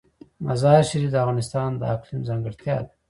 [0.45, 2.91] مزارشریف د افغانستان د اقلیم ځانګړتیا ده.